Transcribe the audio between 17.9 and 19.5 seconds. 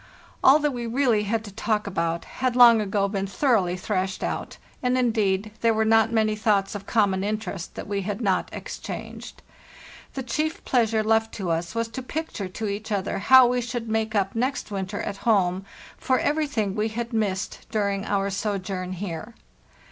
our sojourn here.